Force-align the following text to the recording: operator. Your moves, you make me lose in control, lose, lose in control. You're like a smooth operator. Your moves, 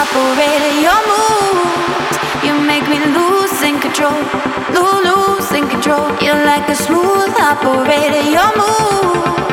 operator. 0.00 0.72
Your 0.80 1.00
moves, 1.12 2.16
you 2.44 2.54
make 2.64 2.86
me 2.88 2.98
lose 3.16 3.60
in 3.62 3.80
control, 3.80 4.16
lose, 4.72 5.04
lose 5.04 5.52
in 5.52 5.68
control. 5.68 6.08
You're 6.20 6.44
like 6.44 6.68
a 6.68 6.74
smooth 6.74 7.34
operator. 7.36 8.22
Your 8.30 8.50
moves, 8.56 9.49